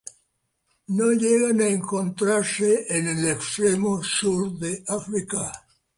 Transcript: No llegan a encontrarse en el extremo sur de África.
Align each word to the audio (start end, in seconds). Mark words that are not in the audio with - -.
No 1.01 1.09
llegan 1.13 1.61
a 1.61 1.67
encontrarse 1.67 2.87
en 2.89 3.07
el 3.07 3.29
extremo 3.29 4.03
sur 4.03 4.57
de 4.57 4.83
África. 4.87 5.51